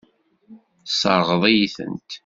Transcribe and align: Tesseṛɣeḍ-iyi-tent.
Tesseṛɣeḍ-iyi-tent. 0.85 2.09